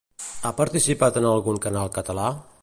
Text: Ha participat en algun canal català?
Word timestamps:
Ha 0.47 0.51
participat 0.61 1.19
en 1.21 1.29
algun 1.33 1.61
canal 1.67 1.93
català? 2.01 2.27